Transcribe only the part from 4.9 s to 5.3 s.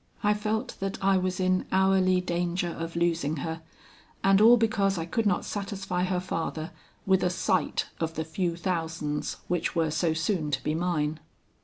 I could